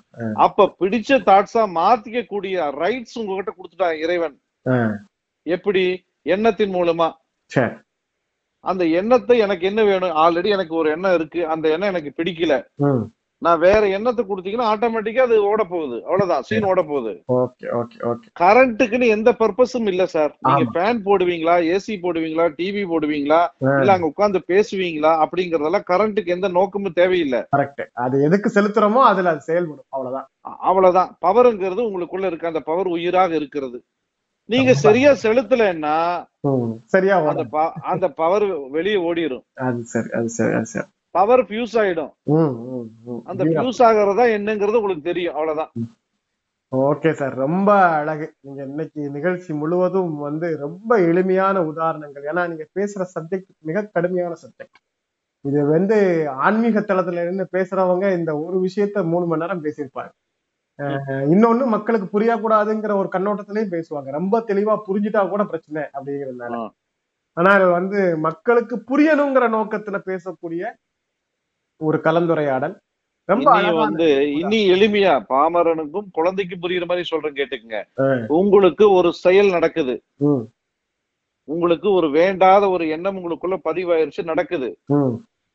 [0.46, 4.36] அப்ப பிடிச்ச தாட்ஸா மாத்திக்க கூடிய ரைட்ஸ் உங்ககிட்ட கொடுத்துட்டான் இறைவன்.
[5.46, 5.84] எப்படி?
[6.34, 7.08] எண்ணத்தின் மூலமா.
[8.64, 10.14] அந்த எண்ணத்தை எனக்கு என்ன வேணும்?
[10.24, 11.40] ஆல்ரெடி எனக்கு ஒரு எண்ணம் இருக்கு.
[11.54, 12.54] அந்த எண்ணம் எனக்கு பிடிக்கல.
[13.42, 16.44] நான் வேற எண்ணத்தை கொடுத்தீங்கன்னா ஆட்டோமேட்டிக்கா அது ஓட போகுது அவ்வளவுதான்.
[16.48, 20.64] சீன் ஓட போகுது ஓகே ஓகே ஓகே கரண்ட்டுக்குன்னு எந்த பர்பஸும் இல்ல சார் நீங்க.
[20.74, 23.40] ஃபேன் போடுவீங்களா ஏசி போடுவீங்களா டிவி போடுவீங்களா.
[23.80, 27.40] இல்ல அங்க உட்கார்ந்து பேசுவீங்களா அப்படிங்கறதெல்லாம் கரண்ட்டுக்கு எந்த நோக்கமும் தேவையில்லை.
[27.56, 29.88] கரெக்ட் அது எதுக்கு செலுத்துறோமோ அதுல அது செயல்படும்.
[29.90, 30.28] அவ்வளவுதான்.
[30.70, 31.12] அவ்வளவுதான்.
[31.20, 33.80] பவர்ங்கிறது உங்களுக்குள்ள இருக்க அந்த பவர் உயிராக இருக்கிறது.
[34.48, 34.72] நீங்க.
[34.86, 35.96] சரியா செலுத்தலைன்னா
[36.94, 37.14] சரியா
[37.92, 39.44] அந்த பவர் வெளியே ஓடிரும்.
[39.66, 40.88] அது சரி அது சரி அது சரி.
[41.16, 42.12] பவர் ஃபியூஸ் ஆயிடும்.
[43.30, 45.36] அந்த ஃபியூஸ் ஆகுறதா என்னங்கிறது உங்களுக்கு தெரியும்.
[45.36, 45.72] அவ்வளவுதான்.
[46.72, 48.26] ஓகே சார் ரொம்ப அழகு.
[48.46, 52.24] நீங்க இன்னைக்கு நிகழ்ச்சி முழுவதும் வந்து ரொம்ப எளிமையான உதாரணங்கள்.
[52.30, 54.80] ஏன்னா நீங்க பேசுற சப்ஜெக்ட் மிக கடுமையான சப்ஜெக்ட்
[55.44, 55.96] இது வந்து
[56.46, 60.12] ஆன்மீக தளத்துல இருந்து பேசுறவங்க இந்த ஒரு விஷயத்த மூணு மணி நேரம் பேசியிருப்பாங்க.
[61.32, 64.08] இன்னொன்னு மக்களுக்கு புரியக்கூடாதுங்கிற ஒரு கண்ணோட்டத்திலையும் பேசுவாங்க.
[64.18, 66.56] ரொம்ப தெளிவா புரிஞ்சுட்டா கூட பிரச்சனை அப்படிங்கிறதுனால.
[67.36, 70.62] ஆனால் வந்து மக்களுக்கு புரியணுங்கிற நோக்கத்துல பேசக்கூடிய
[71.80, 72.74] ஒரு கலந்துரையாடல்.
[73.28, 77.78] ரொம்ப வந்து இனி எளிமையா பாமரனுக்கும் குழந்தைக்கும் புரியுற மாதிரி சொல்றேன் கேட்டுக்குங்க.
[78.38, 79.94] உங்களுக்கு ஒரு செயல் நடக்குது.
[81.48, 84.68] உங்களுக்கு ஒரு வேண்டாத ஒரு எண்ணம் உங்களுக்குள்ள பதிவாயிருச்சு நடக்குது.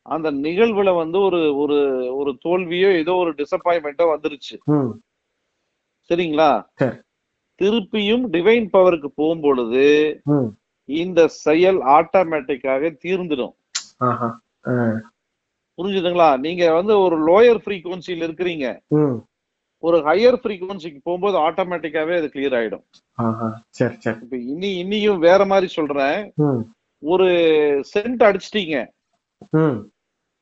[0.06, 1.78] அந்த நிகழ்வுல வந்து ஒரு ஒரு
[2.16, 4.56] ஒரு தோல்வியோ ஏதோ ஒரு டிசப்பாயின்மெண்டோ வந்துருச்சு.
[6.10, 6.50] சரிங்களா?
[6.74, 6.96] சரி.
[7.60, 9.86] திருப்பியும் டிவைன் பவருக்கு போகும் பொழுது.
[10.88, 13.54] இந்த செயல் ஆட்டோமேட்டிக்காக தீர்ந்துடும்.
[15.78, 18.66] புரிஞ்சுதுங்களா நீங்க வந்து ஒரு லோயர் ஃப்ரீக்வன்சில இருக்கிறீங்க.
[19.82, 22.84] ஒரு ஹையர் ஃப்ரீக்வன்சிக்கு போகும்போது ஆட்டோமேட்டிக்காவே அது கிளியர் ஆயிடும்
[23.18, 23.46] ஆஹா.
[23.78, 26.18] சரி சரி இப்ப இனி இனியும் வேற மாதிரி சொல்றேன்.
[27.02, 27.28] ஒரு
[27.92, 28.76] சென்ட் அடிச்சிட்டீங்க.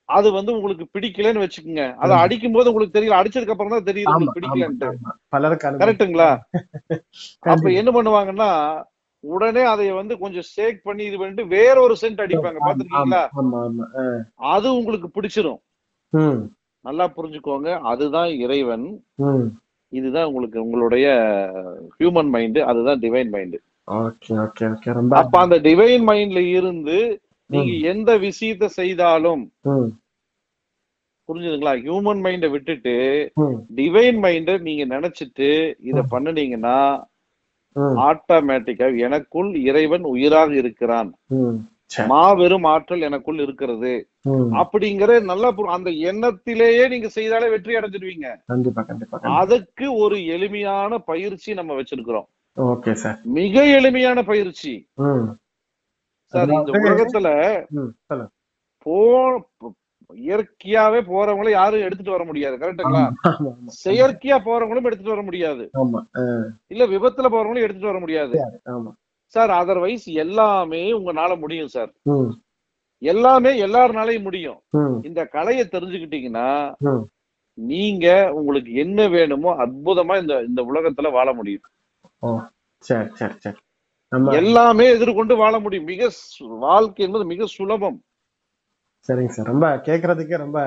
[0.08, 2.14] அது வந்து உங்களுக்கு பிடிக்கலன்னு வச்சுக்கோங்க அதை.
[2.25, 4.88] அடிக்கும் போது உங்களுக்கு தெரியல அடிச்சதுக்கு அப்புறம் தான் தெரியுது பிடிக்கலன்ட்டு.
[5.82, 6.30] கரெக்ட்டுங்களா
[7.49, 7.56] அப்ப.
[7.80, 8.50] என்ன பண்ணுவாங்கன்னா
[9.25, 13.22] உடனே அதை வந்து கொஞ்சம் ஷேக் பண்ணி இது பண்ணிட்டு வேற ஒரு சென்ட் அடிப்பாங்க பாத்துருக்கீங்களா.
[14.54, 15.60] அது உங்களுக்கு பிடிச்சிரும்.
[16.84, 18.86] நல்லா புரிஞ்சுக்கோங்க அதுதான் இறைவன்.
[19.93, 21.06] இதுதான் உங்களுக்கு உங்களுடைய
[21.99, 23.56] ஹியூமன் மைண்ட் அதுதான் டிவைன் மைண்ட்
[25.21, 26.97] அப்ப அந்த டிவைன் மைண்ட்ல இருந்து
[27.50, 29.43] நீங்க எந்த விஷயத்த செய்தாலும்.
[31.28, 32.95] புரிஞ்சுதுங்களா ஹியூமன் மைண்ட விட்டுட்டு.
[33.78, 35.49] டிவைன் மைண்ட நீங்க நினைச்சிட்டு
[35.90, 36.76] இத பண்ணுனீங்கன்னா.
[37.78, 41.19] ஆட்டோமேட்டிக்கா எனக்குள் இறைவன் உயிராக இருக்கிறான்.
[42.06, 44.08] மாபெரும் ஆற்றல் எனக்குள் இருக்கிறது.
[44.62, 47.75] அப்படிங்கிற நல்லா அந்த எண்ணத்திலேயே நீங்க செய்தாலே வெற்றி
[48.47, 49.19] கண்டிப்பா.
[49.21, 54.88] அதுக்கு ஒரு எளிமையான பயிற்சி நம்ம வச்சிருக்கிறோம் ஓகே சார் மிக எளிமையான பயிற்சி.
[56.25, 57.28] சார் இந்த உலகத்துல.
[58.82, 58.97] போ
[60.14, 63.10] இயற்கையாவே போறவங்கள யாரும் எடுத்துட்டு வர முடியாது கரெக்டுங்களா.
[63.84, 65.71] செயற்கையா போறவங்களும் எடுத்துட்டு வர முடியாது.
[66.68, 68.32] இல்ல விபத்துல போறவங்களும் எடுத்துட்டு வர முடியாது.
[69.26, 71.92] சார் அதர்வைஸ் எல்லாமே உங்களால முடியும் சார்.
[72.99, 74.60] எல்லாமே எல்லாருனாலையும் முடியும்.
[75.04, 76.73] இந்த கலையை தெரிஞ்சுக்கிட்டீங்கன்னா.
[77.54, 81.60] நீங்க உங்களுக்கு என்ன வேணுமோ அற்புதமா இந்த இந்த உலகத்துல வாழ முடியும்.
[84.32, 85.84] எல்லாமே எதிர்கொண்டு வாழ முடியும்.
[85.84, 88.02] மிக வாழ்க்கை என்பது மிக சுலபம்.
[89.06, 89.50] சரிங்க சார்.
[89.52, 90.58] ரொம்ப கேட்கறதுக்கே ரொம்ப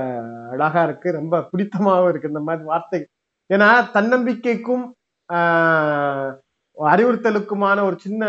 [0.53, 1.09] அழகா இருக்கு.
[1.11, 3.01] ரொம்ப பிடித்தமாவும் இருக்கு இந்த மாதிரி வார்த்தை.
[3.49, 4.85] ஏன்னா தன்னம்பிக்கைக்கும்
[5.29, 6.31] ஆஹ்,
[6.77, 8.23] அறிவுறுத்தலுக்குமான ஒரு சின்ன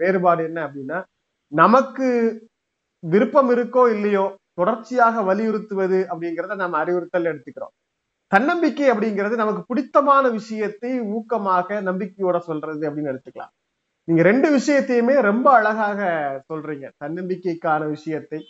[0.00, 0.98] வேறுபாடு என்ன அப்படின்னா
[1.52, 2.06] நமக்கு
[3.02, 4.24] விருப்பம் இருக்கோ இல்லையோ
[4.58, 7.74] தொடர்ச்சியாக வலியுறுத்துவது அப்படிங்கிறத நம்ம அறிவுறுத்தல் எடுத்துக்கிறோம்.
[8.32, 13.52] தன்னம்பிக்கை அப்படிங்கிறது நமக்கு பிடித்தமான விஷயத்தை ஊக்கமாக நம்பிக்கையோட சொல்றது அப்படின்னு எடுத்துக்கலாம்.
[14.08, 16.00] நீங்க ரெண்டு விஷயத்தையுமே ரொம்ப அழகாக
[16.50, 16.86] சொல்றீங்க.
[17.04, 18.40] தன்னம்பிக்கைக்கான விஷயத்தை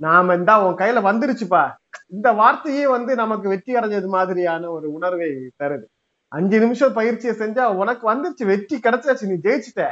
[0.00, 1.62] நாம இந்தா உன் கையில வந்துருச்சுப்பா
[2.10, 5.30] இந்த வார்த்தையே வந்து நமக்கு வெற்றி அடைஞ்சது மாதிரியான ஒரு உணர்வை
[5.60, 5.86] தருது
[6.32, 9.84] அஞ்சு நிமிஷம் பயிற்சியை செஞ்சா உனக்கு வந்துருச்சு வெற்றி கிடைச்சாச்சு நீ ஜெயிச்சிட்ட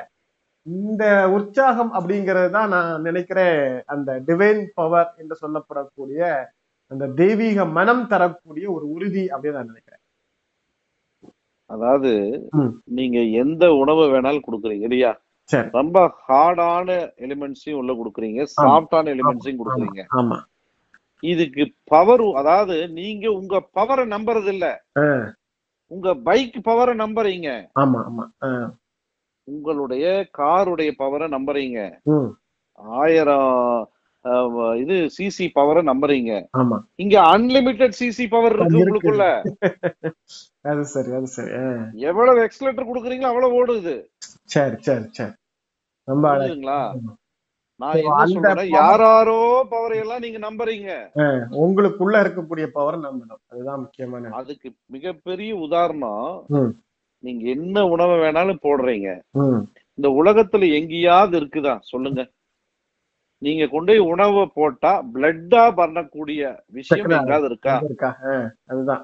[0.67, 1.05] இந்த
[1.37, 3.59] உற்சாகம் அப்படிங்கிறது தான் நான் நினைக்கிறேன்
[3.95, 6.21] அந்த டிவைன் பவர் என்று சொல்லப்படக்கூடிய
[6.91, 10.03] அந்த தெய்வீக மனம் தரக்கூடிய ஒரு உறுதி அப்படின்னு நான் நினைக்கிறேன்
[11.71, 12.13] அதாவது.
[12.99, 15.13] நீங்க எந்த உணவு வேணாலும் கொடுக்குறீங்க இல்லையா.
[15.51, 18.47] ரொம்ப ஹார்டான எலிமெண்ட்ஸையும் உள்ள கொடுக்குறீங்க.
[18.63, 20.05] சாஃப்டான எலிமெண்ட்ஸையும் கொடுக்குறீங்க.
[20.17, 20.39] ஆமா.
[21.21, 24.85] இதுக்கு பவர் அதாவது நீங்க உங்க பவரை நம்புறது இல்ல
[25.87, 27.49] உங்க பைக் பவரை நம்புறீங்க.
[27.81, 28.25] ஆமா ஆமா.
[29.45, 31.79] உங்களுடைய காருடைய பவரை நம்புறீங்க.
[32.73, 33.91] ஆயிரம்
[34.77, 36.33] இது சிசி பவரை நம்புறீங்க.
[36.59, 36.77] ஆமா.
[36.95, 38.79] இங்க அன்லிமிட்டெட் சிசி பவர் இருக்கு.
[38.79, 39.25] உங்களுக்குள்ள.
[40.63, 41.51] அது சரி அது சரி.
[42.03, 43.95] எவ்வளவு எக்ஸலேட்டர் கொடுக்குறீங்களோ அவ்வளவு ஓடுது.
[44.45, 45.33] சரி சரி சரி.
[46.09, 46.45] ரொம்ப அழகு.
[46.45, 46.81] புரியுதுங்களா?
[47.81, 50.91] நான் என்ன சொல்றேன் யாராரோ பவரை எல்லாம் நீங்க நம்புறீங்க.
[51.65, 53.41] உங்களுக்குள்ள இருக்கக்கூடிய பவர் நம்பணும்.
[53.47, 56.29] அதுதான் முக்கியமான அதுக்கு மிகப்பெரிய உதாரணம்.
[57.19, 59.09] நீங்க என்ன உணவை வேணாலும் போடுறீங்க.
[59.99, 61.79] இந்த உலகத்துல எங்கேயாவது இருக்குதா?
[61.83, 62.23] சொல்லுங்க.
[63.45, 66.41] நீங்க கொண்டு போய் உணவை போட்டா பிளட்டா பண்ணக்கூடிய
[66.77, 66.99] விஷயம்.
[67.21, 67.75] எங்காவது இருக்கா?
[68.71, 69.03] அதுதான்.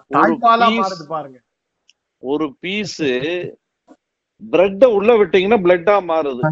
[2.22, 3.00] ஒரு பீஸ்
[4.42, 6.42] பிரெட்ட உள்ள விட்டீங்கன்னா பிளட்டா மாறுது.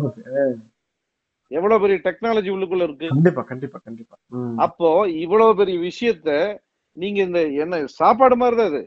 [1.51, 3.07] எவ்வளவு பெரிய டெக்னாலஜி உள்ளுக்குள்ள இருக்கு?
[3.15, 4.17] கண்டிப்பா கண்டிப்பா கண்டிப்பா.
[4.67, 4.89] அப்போ
[5.25, 6.31] இவ்வளவு பெரிய விஷயத்த
[6.97, 8.83] நீங்க இந்த என்ன சாப்பாடு மாதிரி தான் இது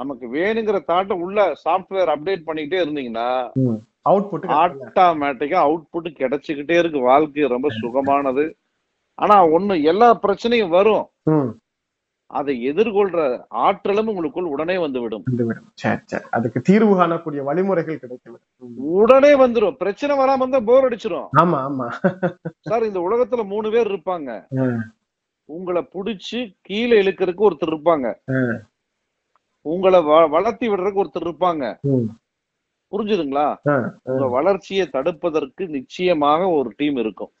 [0.00, 3.28] நமக்கு வேணுங்கிற தாட்டை உள்ள சாஃப்ட்வேர் அப்டேட் பண்ணிக்கிட்டே இருந்தீங்கன்னா.
[4.08, 7.00] அவுட்புட் ஆட்டோமேட்டிக்கா அவுட்புட் கிடைச்சுக்கிட்டே இருக்கு.
[7.00, 8.52] வாழ்க்கை ரொம்ப சுகமானது.
[9.14, 11.06] ஆனா ஒண்ணு எல்லா பிரச்சனையும் வரும்.
[12.30, 15.70] அதை எதிர்கொள்ற ஆற்றலும் உங்களுக்குள் உடனே வந்து விடும் வந்துவிடும்.
[15.74, 18.40] சரி சரி அதுக்கு தீர்வு காணக்கூடிய வழிமுறைகள் கிடைக்கும்.
[18.76, 19.76] உடனே வந்துரும்.
[19.76, 21.28] பிரச்சனை வராம இருந்தா போர் அடிச்சிரும்.
[21.36, 21.88] ஆமா ஆமா.
[22.60, 24.30] சார் இந்த உலகத்துல மூணு பேர் இருப்பாங்க.
[25.44, 28.14] உங்களை புடிச்சு கீழே இழுக்கிறதுக்கு ஒருத்தர் இருப்பாங்க.
[29.60, 31.78] உங்களை வளர்த்தி விடுறதுக்கு ஒருத்தர் இருப்பாங்க.
[32.92, 33.46] புரிஞ்சுதுங்களா?
[34.10, 37.32] உங்க வளர்ச்சியை தடுப்பதற்கு நிச்சயமாக ஒரு டீம் இருக்கும்.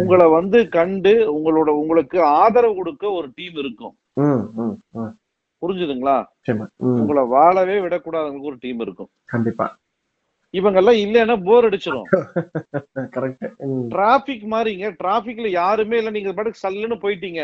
[0.00, 3.94] உங்களை வந்து கண்டு உங்களோட உங்களுக்கு ஆதரவு கொடுக்க ஒரு டீம் இருக்கும்.
[5.62, 6.16] புரிஞ்சுதுங்களா.
[7.00, 9.10] உங்களை வாழவே விடக்கூடாதவங்களுக்கு ஒரு டீம் இருக்கும்.
[9.34, 9.66] கண்டிப்பா.
[10.60, 12.08] இவங்க எல்லாம் இல்லைன்னா போர் அடிச்சிடும்
[13.14, 13.44] கரெக்ட்
[13.92, 16.10] டிராபிக் மாதிரிங்க டிராபிக்ல யாருமே இல்ல.
[16.16, 17.42] நீங்க பாட்டுக்கு சல்லுன்னு போயிட்டீங்க.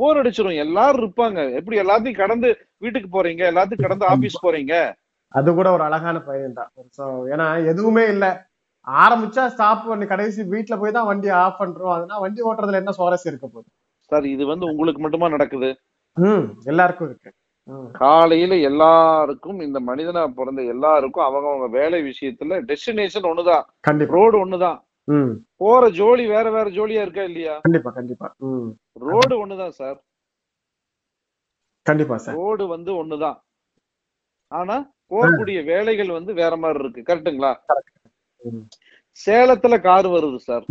[0.00, 1.40] போர் அடிச்சிடும் எல்லாரும் இருப்பாங்க.
[1.58, 2.48] எப்படி எல்லாத்தையும் கடந்து
[2.84, 3.42] வீட்டுக்கு போறீங்க?
[3.52, 4.74] எல்லாத்தையும் கடந்து ஆபீஸ் போறீங்க?
[5.34, 8.26] அது கூட ஒரு அழகான பயன் தான் So, ஏன்னா எதுவுமே இல்ல.
[8.86, 11.92] ஆரம்பிச்சா ஸ்டாப் பண்ணி கடைசி வீட்ல போய் தான் வண்டி ஆஃப் பண்றோம்.
[11.92, 13.68] அதனால வண்டி ஓட்டுறதுல என்ன சுவாரஸ்யம் இருக்க போகுது?
[14.12, 15.70] சார் இது வந்து உங்களுக்கு மட்டுமா நடக்குது?
[16.16, 17.30] ம் எல்லாருக்கும் இருக்கு.
[17.92, 23.64] காலையில எல்லாருக்கும் இந்த மனிதனா பிறந்த எல்லாருக்கும் அவங்க அவங்க வேலை விஷயத்துல டெஸ்டினேஷன் ஒண்ணுதான்.
[23.80, 24.14] கண்டிப்பா.
[24.14, 24.78] ரோடு ஒண்ணுதான்.
[25.56, 27.58] போற ஜோலி வேற வேற ஜோலியா இருக்கா இல்லையா?
[27.60, 28.28] கண்டிப்பா கண்டிப்பா.
[29.06, 29.98] ரோடு ஒண்ணுதான் சார்.
[31.86, 32.34] கண்டிப்பா சார்.
[32.34, 33.36] ரோடு வந்து ஒண்ணுதான்.
[34.52, 34.76] ஆனா
[35.10, 37.02] போகக்கூடிய வேலைகள் வந்து வேற மாதிரி இருக்கு.
[37.08, 37.52] கரெக்ட்டுங்களா?
[38.44, 38.64] ம்.
[39.18, 40.64] சேலத்துல கார் வருது சார்.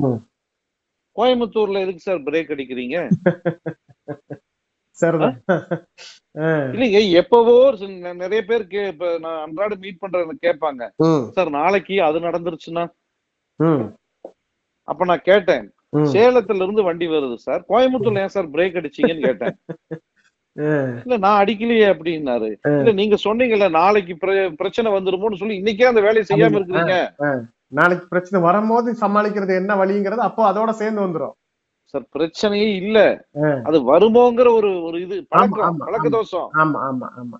[1.15, 2.97] கோயம்புத்தூர்ல எதுக்கு சார் பிரேக் அடிக்கிறீங்க?
[6.73, 7.55] இல்லைங்க எப்பவோ
[8.13, 8.65] நிறைய பேர்
[9.19, 10.83] நான் அன்றாட மீட் பண்றவங்க கேட்பாங்க.
[11.31, 12.83] சார் நாளைக்கு அது நடந்துருச்சுன்னா?
[14.87, 15.65] அப்ப நான் கேட்டேன்.
[16.13, 17.65] சேலத்துல இருந்து வண்டி வருது சார்.
[17.69, 19.55] கோயம்புத்தூர்ல ஏன் சார் பிரேக் அடிச்சீங்கன்னு கேட்டேன்.
[20.99, 22.49] இல்ல நான் அடிக்கலையே அப்படின்னாரு.
[22.73, 26.97] இல்ல நீங்க சொன்னீங்கல்ல நாளைக்கு பிர- பிரச்சனை வந்துருமோன்னு சொல்லி இன்னைக்கே அந்த வேலையை செய்யாம இருக்கிறீங்க
[27.71, 31.35] நாளைக்கு பிரச்சனை வரும்போது சமாளிக்கிறது என்ன வழிங்கிறது அப்போ அதோட சேர்ந்து வந்துரும்.
[31.93, 32.99] சார் பிரச்சனையே இல்ல.
[33.67, 36.07] அது வருமோங்கிற ஒரு ஒரு இது பழக்கம் பழக்க.
[36.15, 37.37] தோஷம் ஆமா ஆமா ஆமா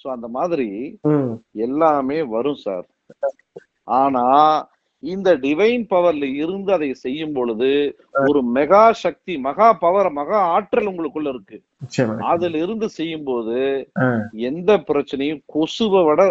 [0.00, 0.68] சோ அந்த மாதிரி
[1.62, 2.86] எல்லாமே வரும் சார்.
[3.96, 4.24] ஆனா
[5.04, 7.70] இந்த டிவைன் பவர்ல இருந்து அதை செய்யும் பொழுது
[8.26, 11.56] ஒரு மெகா சக்தி மகா பவர் மகா ஆற்றல் உங்களுக்குள்ள இருக்கு.
[12.24, 13.56] அதுல இருந்து செய்யும் போது.
[14.48, 16.22] எந்த பிரச்சனையும் கொசுவை விட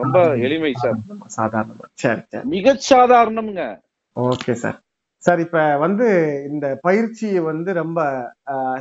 [0.00, 0.98] ரொம்ப எளிமை சார்.
[1.38, 2.44] சாதாரணமா.
[2.54, 3.64] மிகச் சாதாரணம்ங்க.
[4.16, 4.78] Okay sir.
[5.22, 6.06] சார் இப்ப வந்து
[6.50, 8.00] இந்த பயிற்சியை வந்து ரொம்ப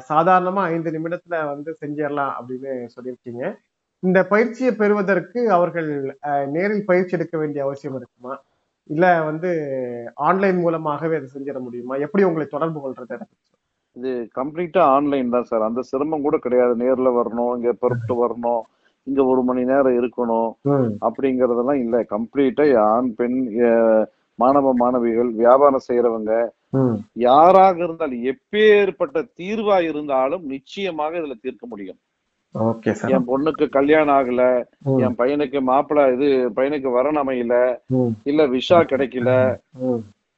[0.10, 3.44] சாதாரணமா ஐந்து நிமிடத்துல வந்து செஞ்சிடலாம் அப்படின்னு சொல்லியிருக்கீங்க.
[4.04, 5.90] இந்த பயிற்சியை பெறுவதற்கு அவர்கள்
[6.48, 8.36] நேரில் பயிற்சி எடுக்க வேண்டிய அவசியம் இருக்குமா?
[8.90, 9.50] இல்ல வந்து
[10.28, 11.96] ஆன்லைன் மூலமாகவே அதை செஞ்சிட முடியுமா?
[12.06, 13.18] எப்படி உங்களை தொடர்பு கொள்றது
[13.96, 15.68] இது கம்ப்ளீட்டா ஆன்லைன் தான் சார்.
[15.68, 16.74] அந்த சிரமம் கூட கிடையாது.
[16.84, 18.62] நேர்ல வரணும் இங்க புறப்பட்டு வரணும்
[19.08, 20.50] இங்க ஒரு மணி நேரம் இருக்கணும்
[21.08, 21.98] அப்படிங்கறதெல்லாம் இல்ல.
[22.14, 23.40] கம்ப்ளீட்டா ஆண் பெண்
[24.40, 26.34] மாணவ மாணவிகள் வியாபாரம் செய்யறவங்க
[27.24, 32.00] யாராக இருந்தாலும் எப்பேற்பட்ட தீர்வா இருந்தாலும் நிச்சயமாக இதுல தீர்க்க முடியும்.
[33.10, 34.44] என் பொண்ணுக்கு கல்யாணம் ஆகல
[35.00, 37.56] என் பையனுக்கு மாப்பிள்ளை இது பையனுக்கு வரன் அமையல
[38.26, 39.32] இல்ல விஷா கிடைக்கல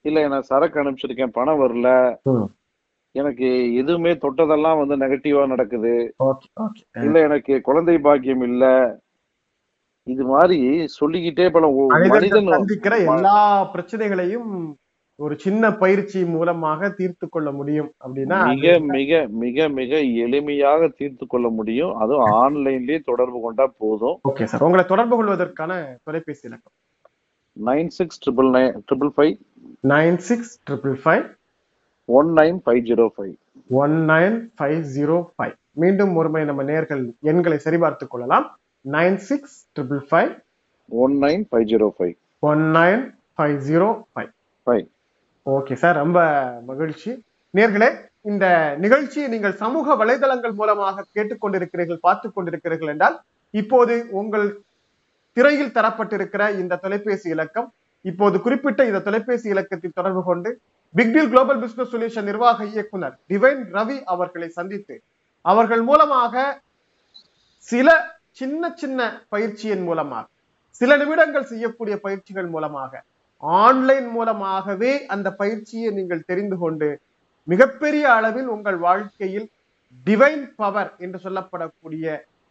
[0.05, 1.87] இல்ல நான் சரக்கு அனுப்பிச்சிருக்கேன் பணம் வரல.
[3.15, 3.47] எனக்கு
[3.81, 5.95] எதுவுமே தொட்டதெல்லாம் வந்து நெகட்டிவா நடக்குது.
[7.01, 8.65] இல்ல எனக்கு குழந்தை பாக்கியம் இல்ல.
[10.07, 10.59] இது மாதிரி
[10.95, 11.65] சொல்லிக்கிட்டே பல
[12.13, 12.47] மனிதன்
[13.11, 13.35] எல்லா
[13.73, 14.49] பிரச்சனைகளையும்
[15.21, 21.47] ஒரு சின்ன பயிற்சி மூலமாக தீர்த்து கொள்ள முடியும் அப்படின்னா மிக மிக மிக மிக எளிமையாக தீர்த்து கொள்ள
[21.49, 21.95] முடியும்.
[21.95, 24.19] அதுவும் ஆன்லைன்லயே தொடர்பு கொண்டா போதும்.
[24.29, 24.61] Okay sir.
[24.61, 26.73] உங்களை தொடர்பு கொள்வதற்கான தொலைபேசி இலக்கம்.
[27.65, 29.35] Nine six triple nine triple five.
[29.87, 31.25] Nine six triple five.
[32.05, 33.33] One nine five zero five.
[33.69, 35.55] One nine five zero five.
[35.71, 38.59] மீண்டும் ஒருமுறை நம்ம நேர்கள் எண்களை சரிபார்த்துக் கொள்ளலாம்.
[38.91, 40.31] Nine six triple five.
[40.89, 42.15] One nine five zero five.
[42.39, 43.03] One nine
[43.37, 44.31] five zero five.
[44.65, 44.87] Five.
[45.45, 46.19] Okay sir ரொம்ப
[46.61, 47.11] மகிழ்ச்சி.
[47.53, 47.89] நேர்களே
[48.21, 48.45] இந்த
[48.77, 53.15] நிகழ்ச்சியை நீங்கள் சமூக வலைதளங்கள் மூலமாக கேட்டுக்கொண்டிருக்கிறீர்கள் பார்த்து கொண்டிருக்கிறீர்கள் என்றால்
[53.53, 54.45] இப்போது உங்கள்
[55.37, 57.67] திரையில் தரப்பட்டிருக்கிற இந்த தொலைபேசி இலக்கம்
[58.05, 60.49] இப்போது குறிப்பிட்ட இந்த தொலைபேசி இலக்கத்தில் தொடர்பு கொண்டு
[60.95, 64.95] பிக்டில் குளோபல் பிசினஸ் சொல்யூஷன் நிர்வாக இயக்குனர் டிவைன் ரவி அவர்களை சந்தித்து
[65.45, 66.63] அவர்கள் மூலமாக
[67.67, 67.89] சில
[68.31, 68.99] சின்ன சின்ன
[69.29, 70.25] பயிற்சியின் மூலமாக
[70.81, 72.91] சில நிமிடங்கள் செய்யக்கூடிய பயிற்சிகள் மூலமாக
[73.43, 76.89] ஆன்லைன் மூலமாகவே அந்த பயிற்சியை நீங்கள் தெரிந்து கொண்டு
[77.47, 79.47] மிகப்பெரிய அளவில் உங்கள் வாழ்க்கையில்
[80.07, 82.05] டிவைன் பவர் என்று சொல்லப்படக்கூடிய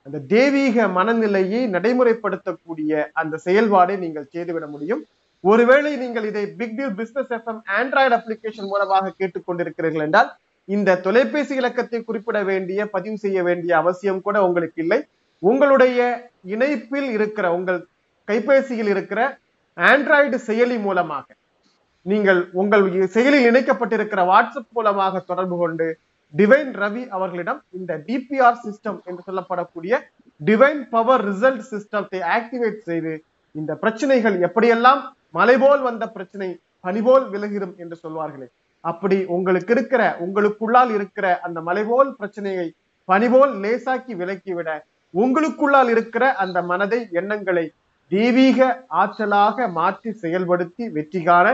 [0.06, 5.02] அந்த தெய்வீக மனநிலையை நடைமுறைப்படுத்தக்கூடிய அந்த செயல்பாடை நீங்கள் செய்துவிட முடியும்.
[5.40, 10.30] ஒருவேளை நீங்கள் இதை big deal business FM android application மூலமாக கேட்டுக்கொண்டிருக்கிறீர்கள் என்றால்
[10.64, 15.00] இந்த தொலைபேசி இலக்கத்தை குறிப்பிட வேண்டிய பதிவு செய்ய வேண்டிய அவசியம் கூட உங்களுக்கு இல்லை.
[15.42, 17.86] உங்களுடைய இணைப்பில் இருக்கிற உங்கள்
[18.28, 19.20] கைபேசியில் இருக்கிற
[19.88, 21.26] ஆண்ட்ராய்டு செயலி மூலமாக.
[22.06, 22.84] நீங்கள் உங்கள்
[23.16, 25.86] செயலில் இணைக்கப்பட்டிருக்கிற வாட்ஸ்அப் மூலமாக தொடர்பு கொண்டு
[26.34, 29.94] டிவைன் ரவி அவர்களிடம் இந்த டிபிஆர் சிஸ்டம் என்று சொல்லப்படக்கூடிய
[30.40, 33.12] டிவைன் பவர் ரிசல்ட் சிஸ்டத்தை ஆக்டிவேட் செய்து
[33.54, 36.48] இந்த பிரச்சனைகள் எப்படியெல்லாம் மலைபோல் வந்த பிரச்சனை
[36.80, 38.48] பனிபோல் விலகிடும் என்று சொல்வார்களே.
[38.84, 42.66] அப்படி உங்களுக்கு இருக்கிற உங்களுக்குள்ளால் இருக்கிற அந்த மலைபோல் பிரச்சனையை
[43.08, 44.70] பனிபோல் லேசாக்கி விலக்கிவிட
[45.14, 47.64] உங்களுக்குள்ளால் இருக்கிற அந்த மனதை எண்ணங்களை
[48.10, 48.58] தெய்வீக
[49.02, 51.46] ஆற்றலாக மாற்றி செயல்படுத்தி வெற்றி காண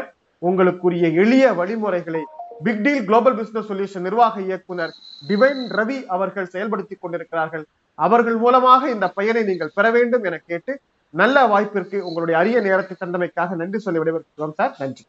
[0.42, 2.22] உங்களுக்குரிய எளிய வழிமுறைகளை
[2.64, 4.92] big deal global business solution நிர்வாக இயக்குனர்
[5.28, 7.64] டிவைன் ரவி அவர்கள் செயல்படுத்தி கொண்டிருக்கிறார்கள்.
[7.98, 10.72] அவர்கள் மூலமாக இந்த பயனை நீங்கள் பெற வேண்டும் என கேட்டு
[11.14, 14.72] நல்ல வாய்ப்பிற்கு உங்களுடைய அரிய நேரத்தை தந்தமைக்காக நன்றி சொல்லி விடைபெறுகிறோம் சார்.
[14.78, 15.04] நன்றி.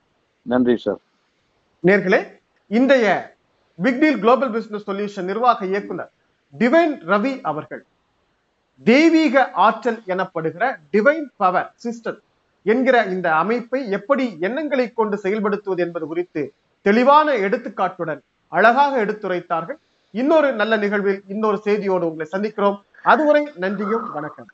[0.46, 1.00] நன்றி சார்.
[1.84, 2.22] நேர்களே
[2.72, 3.08] இன்றைய
[3.80, 6.12] big deal global business solution நிர்வாக இயக்குனர்
[6.54, 7.84] டிவைன் ரவி அவர்கள்
[8.84, 12.20] தெய்வீக ஆற்றல் எனப்படுகிற டிவைன் பவர் சிஸ்டம்
[12.64, 19.80] என்கிற இந்த அமைப்பை எப்படி எண்ணங்களை கொண்டு செயல்படுத்துவது என்பது குறித்து தெளிவான எடுத்துக்காட்டுடன் அழகாக எடுத்துரைத்தார்கள்.
[20.12, 22.78] இன்னொரு நல்ல நிகழ்வில் இன்னொரு செய்தியோடு உங்களை சந்திக்கிறோம்.
[23.04, 24.50] அதுவரை நன்றியும் வணக்கம்